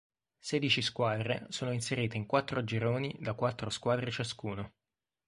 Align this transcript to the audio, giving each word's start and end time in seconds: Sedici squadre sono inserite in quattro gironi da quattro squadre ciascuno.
Sedici 0.39 0.81
squadre 0.81 1.45
sono 1.49 1.71
inserite 1.71 2.17
in 2.17 2.25
quattro 2.25 2.63
gironi 2.63 3.15
da 3.19 3.35
quattro 3.35 3.69
squadre 3.69 4.09
ciascuno. 4.09 4.73